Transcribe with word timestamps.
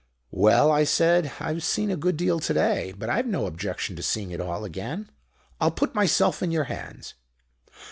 "'Well,' 0.31 0.71
I 0.71 0.83
said, 0.83 1.31
'I've 1.39 1.61
seen 1.63 1.91
a 1.91 1.95
good 1.95 2.17
deal 2.17 2.39
already. 2.41 2.91
But 2.91 3.07
I've 3.11 3.27
no 3.27 3.45
objection 3.45 3.95
to 3.97 4.01
seeing 4.01 4.31
it 4.31 4.41
all 4.41 4.65
again. 4.65 5.11
I'll 5.59 5.69
put 5.69 5.93
myself 5.93 6.41
in 6.41 6.49
your 6.49 6.63
hands.' 6.63 7.13